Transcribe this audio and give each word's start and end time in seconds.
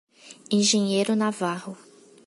Engenheiro 0.49 1.13
Navarro 1.15 1.77